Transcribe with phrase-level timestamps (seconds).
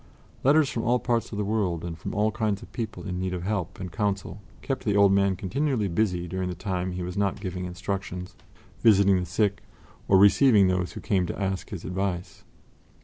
[0.43, 3.35] Letters from all parts of the world and from all kinds of people in need
[3.35, 7.15] of help and counsel kept the old man continually busy during the time he was
[7.15, 8.35] not giving instructions,
[8.79, 9.61] visiting the sick,
[10.07, 12.43] or receiving those who came to ask his advice.